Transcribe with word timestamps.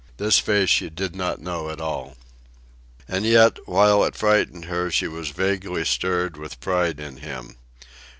This 0.17 0.39
face 0.39 0.71
she 0.71 0.89
did 0.89 1.15
not 1.15 1.41
know 1.41 1.69
at 1.69 1.79
all. 1.79 2.17
And 3.07 3.23
yet, 3.23 3.59
while 3.67 4.03
it 4.03 4.15
frightened 4.15 4.65
her, 4.65 4.89
she 4.89 5.07
was 5.07 5.29
vaguely 5.29 5.85
stirred 5.85 6.37
with 6.37 6.59
pride 6.59 6.99
in 6.99 7.17
him. 7.17 7.55